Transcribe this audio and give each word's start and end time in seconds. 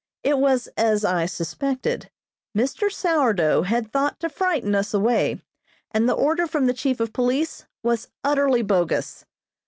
It 0.23 0.39
was 0.39 0.65
as 0.77 1.05
I 1.05 1.27
suspected. 1.27 2.09
Mr. 2.57 2.91
Sourdough 2.91 3.61
had 3.61 3.91
thought 3.93 4.19
to 4.21 4.29
frighten 4.29 4.73
us 4.73 4.95
away, 4.95 5.43
and 5.91 6.09
the 6.09 6.13
order 6.15 6.47
from 6.47 6.65
the 6.65 6.73
chief 6.73 6.99
of 6.99 7.13
police 7.13 7.67
was 7.83 8.07
utterly 8.23 8.63
bogus. 8.63 9.25